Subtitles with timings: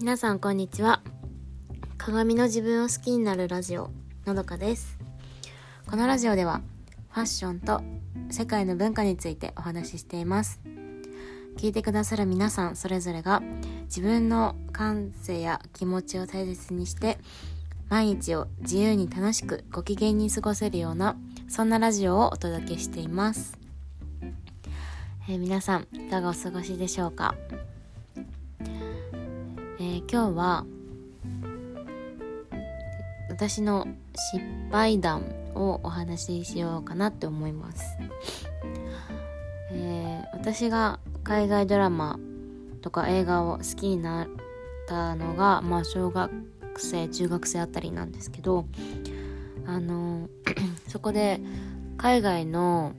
[0.00, 1.02] 皆さんこんにちは。
[1.98, 3.90] 鏡の自分を好きになるラジオ
[4.24, 4.96] のどかです。
[5.86, 6.62] このラジオでは
[7.10, 7.82] ファッションと
[8.30, 10.58] 世界の文化についてお話ししています。
[11.58, 13.42] 聞いてくださる皆さんそれぞれが
[13.84, 17.18] 自分の感性や気持ちを大切にして
[17.90, 21.14] 毎日を自由に楽しくご機嫌に過ごせるような
[21.46, 23.58] そんなラジオをお届けしています、
[25.28, 27.34] えー、皆さんいかがお過ごしでしょうか？
[29.82, 30.66] えー、今日は
[33.30, 33.88] 私の
[34.34, 35.22] 失敗談
[35.54, 37.96] をお話ししようかなって思います、
[39.72, 42.20] えー、私が海外ドラマ
[42.82, 44.28] とか映画を好きになっ
[44.86, 46.30] たのが、まあ、小学
[46.76, 48.66] 生中学生あたりなんですけど
[49.64, 50.28] あの
[50.88, 51.40] そこで
[51.96, 52.92] 海外の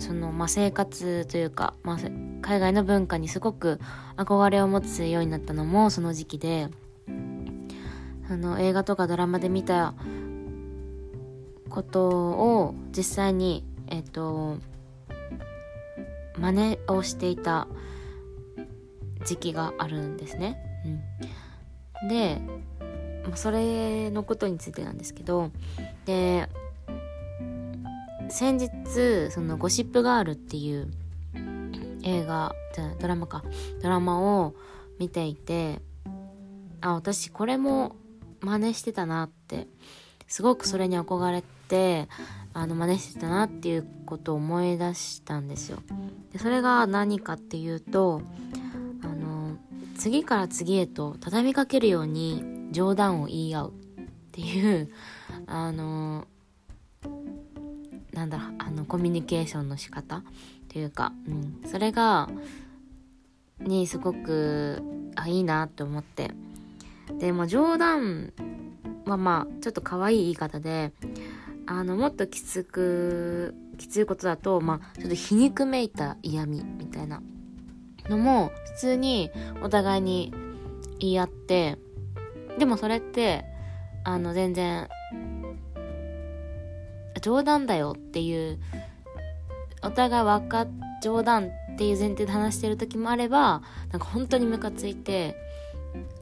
[0.00, 1.98] その、まあ、生活というか、まあ、
[2.42, 3.80] 海外の文化にすごく
[4.16, 6.68] 憧れを持つようになったのもその時期で
[8.28, 9.94] あの映画とかドラマで見た
[11.68, 14.58] ことを実際にえっと
[16.38, 17.68] 真似をしていた
[19.24, 20.58] 時期があるんですね。
[22.02, 22.40] うん、で
[23.36, 25.50] それのことについてなんですけど
[26.04, 26.48] で
[28.28, 30.90] 先日その「ゴシップガール」っていう
[32.02, 33.42] 映画じゃドラマか。
[33.82, 34.54] ドラマを
[34.98, 35.80] 見ていて
[36.80, 37.96] あ私これも
[38.40, 39.68] 真似してたなって
[40.26, 42.08] すごくそれに憧れて
[42.54, 45.78] あの真似してたなっていうことを思い出したんですよ。
[46.32, 48.20] でそれが何かっていうと
[49.02, 49.56] あの
[49.96, 53.72] 次から次へと畳みかけるように冗談を言い合うっ
[54.32, 54.90] ていう
[55.46, 56.26] あの
[58.12, 60.22] なんだあのコミュニケーションの仕方
[60.72, 62.28] というか、うん、それが
[63.60, 64.82] にすごく
[65.14, 66.30] あいいなって思って。
[67.18, 68.32] でも冗談
[69.06, 70.92] はまあちょっと可愛い言い方で
[71.66, 77.22] あのもっときつくきついことだとまあちょっと皮肉めいた嫌味みたいな
[78.08, 79.30] のも普通に
[79.62, 80.32] お互いに
[80.98, 81.78] 言い合って
[82.58, 83.44] でもそれって
[84.04, 84.88] あの全然
[87.20, 88.58] 冗談だよっていう
[89.82, 90.68] お互い分かっ
[91.02, 93.60] 冗談っていう前提で話してる時もあれば
[93.90, 95.36] なんか本当にムカついて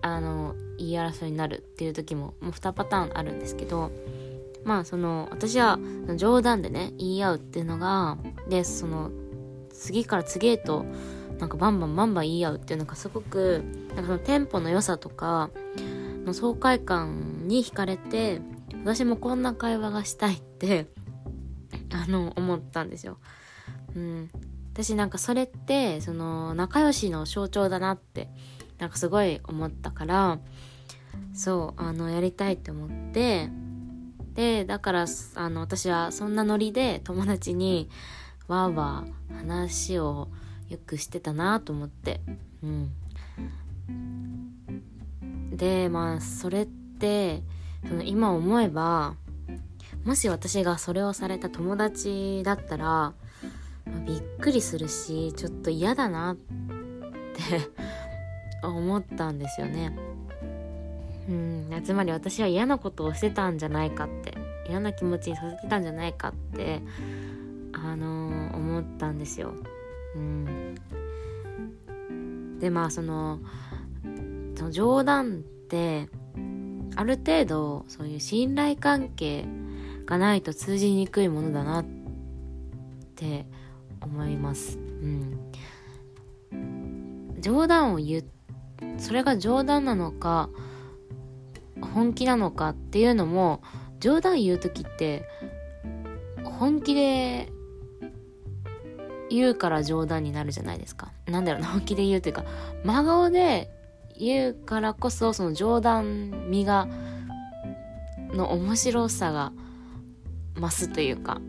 [0.00, 3.90] あの言い争いになるっていう時ももう2パターンあるんですけど
[4.64, 5.78] まあその私は
[6.16, 8.16] 冗談でね言い合うっていうのが
[8.48, 9.10] でその
[9.72, 10.86] 次から次へと
[11.38, 15.50] なんかバンバンバンバン言い合うっていうのがすごくなんかそのテンポの良さとか
[16.24, 18.40] の爽快感に惹かれて
[18.84, 20.86] 私もこんな会話がしたいって
[21.92, 23.18] あの思ったんですよ。
[23.98, 24.30] うん、
[24.72, 28.28] 私なんかそれってその仲良しの象徴だなって
[28.78, 30.38] なんかすごい思ったから
[31.34, 33.50] そうあのやりたいって思って
[34.34, 37.90] でだからあの私はそんなノリで友達に
[38.46, 40.28] わーわー話を
[40.68, 42.20] よくしてたなと思って
[42.62, 42.92] うん。
[45.56, 47.42] でまあそれって
[47.88, 49.16] その今思えば
[50.04, 53.12] もし私がそれをされた友達だったら
[54.06, 56.62] びっくりするしちょっと嫌だなって
[58.66, 59.96] 思ったんですよね。
[61.28, 64.34] うんつまり私は嫌なことをしてたんじゃないかって
[64.68, 66.80] 嫌な気持ちにさせてたんじゃないかって
[67.72, 69.52] あのー、思ったんですよ。
[70.16, 70.74] うん、
[72.58, 73.40] でまあその
[74.56, 76.08] その冗談って
[76.96, 79.46] ある程度そういう信頼関係
[80.06, 81.84] がないと通じにくいものだなっ
[83.14, 83.46] て
[84.08, 84.78] 思います。
[84.78, 85.52] うん。
[87.40, 88.24] 冗談を言う、
[88.98, 90.50] それが冗談なのか、
[91.80, 93.62] 本気なのかっていうのも、
[94.00, 95.24] 冗談言う時って、
[96.44, 97.52] 本気で
[99.30, 101.12] 言うから冗談になるじゃないですか。
[101.26, 102.44] なんだろうな、本気で言うというか、
[102.84, 103.70] 真顔で
[104.18, 106.88] 言うからこそその冗談味が
[108.32, 109.52] の面白さが
[110.56, 111.40] 増すというか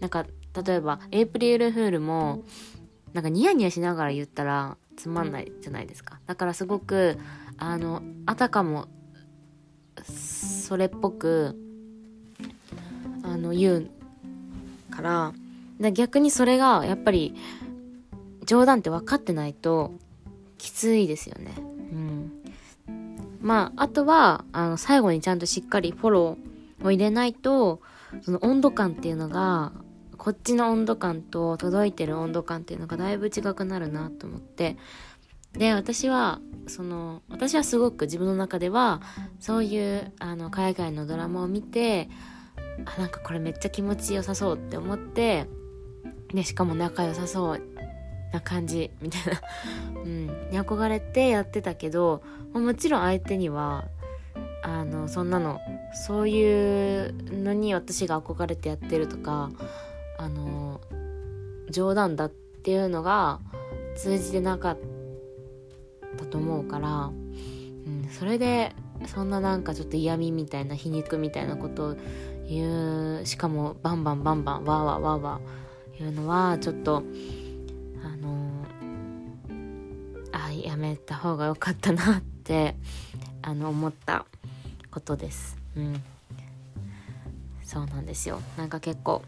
[0.00, 0.26] なんか
[0.64, 2.42] 例えばエイプリルフールも
[3.12, 7.18] なんかニヤニヤしながら言ったらつまんないじゃないですかだからすごく
[7.58, 8.86] あのあたかも
[10.04, 11.56] それっぽく
[13.22, 13.90] あの言う
[14.90, 15.32] から
[15.92, 17.34] 逆にそれがやっぱり
[18.46, 19.92] 冗談って分かってないと
[20.58, 21.54] きついですよね。
[21.58, 21.60] う
[21.94, 22.32] ん。
[23.40, 27.80] まあ、あとは、あの、最後にちゃんとしっかりフォローを入れないと、
[28.22, 29.72] その温度感っていうのが、
[30.26, 34.76] こっちの温度感と届いてる温度感っていうのがだいぶ違くなるなと思って。
[35.52, 39.00] で私はその私はすごく自分の中では
[39.38, 42.10] そういうあの海外のドラマを見て
[42.84, 45.46] あなんかこれめっちゃ気持ちよさそうって思って
[46.34, 47.62] でしかも仲良さそう
[48.32, 49.40] な感じみたいな。
[50.04, 50.26] うん。
[50.50, 53.84] に憧れてやってたけどもちろん相手には
[54.64, 55.60] あのそんなの
[55.94, 59.52] そういうのに私が憧れてやってるとか
[60.18, 60.80] あの
[61.70, 63.40] 冗談だっていうのが
[63.96, 64.78] 通じてなかっ
[66.16, 68.74] たと思うから、うん、それで
[69.06, 71.96] そんななんかちょっと嫌味みたいな皮肉みたいなことを
[72.48, 77.02] 言うしかもバンバンバンバンわーわーわーわー言うのはちょっと
[78.04, 78.64] あの
[80.32, 82.76] あやめた方が良かったなって
[83.42, 84.26] あの思った
[84.90, 85.56] ことです。
[85.76, 86.02] うん
[87.62, 89.22] そうなんですよなんか結構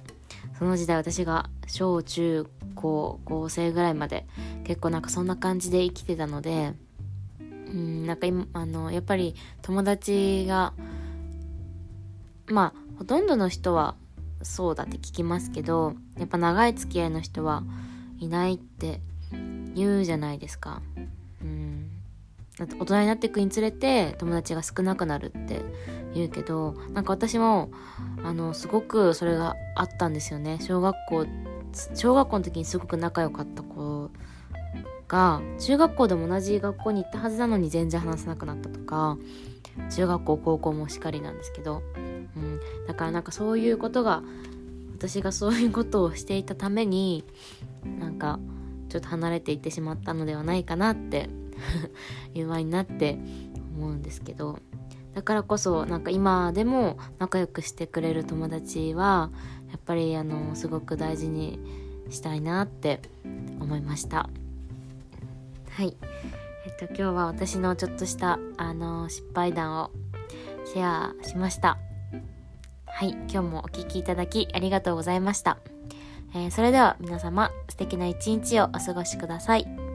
[0.56, 4.26] その時代私が小中高高生ぐらいまで
[4.64, 6.74] 結構なんかそんな感じで生きてたので
[7.40, 10.72] うんなんか今あのやっぱり友達が
[12.46, 13.94] まあほとんどの人は
[14.42, 17.62] そうだって聞きますけどやっぱ長い付き合いの人は
[18.18, 19.00] いないって
[19.74, 20.82] 言うじゃないですか。
[21.42, 21.90] うん
[22.66, 25.62] 大人になっていくにつれて友達が少なくなるって
[26.14, 27.70] 言うけどなんか私も
[28.24, 30.58] あのすごくそれがあったんですよね。
[30.60, 31.26] 小学校
[31.94, 34.10] 小学校の時にすごく仲良かった子
[35.06, 39.16] が中学校でも同じ学校に行ったはずなのに全然話せなくなったとか
[39.90, 44.22] 中学校高校もしっかりなんですけど、うん、だからなんかそういうことが
[44.96, 47.24] 私がそういうことをしていたために
[48.00, 48.40] なんか
[48.88, 51.30] ちょっと離れていってしまったのではないかなって
[52.34, 53.18] いう場になって
[53.76, 54.58] 思うんですけど
[55.14, 59.30] だからこそなんか今でも仲良くしてくれる友達は
[59.70, 61.58] やっぱりあのすごく大事に
[62.10, 63.00] したいなって
[63.60, 64.28] 思いました。
[65.70, 65.96] はい。
[66.66, 69.90] えっと今日は私のちょっとしたあの失敗談を
[70.64, 71.78] シェアしました。
[72.86, 73.10] はい。
[73.10, 75.58] 今日もお聴きいただきありがとうございました、
[76.34, 79.87] えー、それでは皆様素敵な一日をお過ごしください。